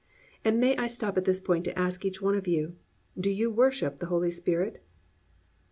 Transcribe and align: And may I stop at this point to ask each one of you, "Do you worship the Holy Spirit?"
And 0.43 0.59
may 0.59 0.75
I 0.77 0.87
stop 0.87 1.15
at 1.15 1.25
this 1.25 1.39
point 1.39 1.63
to 1.65 1.77
ask 1.77 2.03
each 2.03 2.23
one 2.23 2.33
of 2.35 2.47
you, 2.47 2.75
"Do 3.19 3.29
you 3.29 3.51
worship 3.51 3.99
the 3.99 4.07
Holy 4.07 4.31
Spirit?" 4.31 4.83